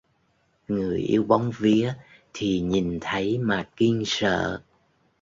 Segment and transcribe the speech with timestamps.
[0.67, 1.93] Người yếu bóng vía
[2.33, 4.61] thì nhìn thấy mà kinh sợ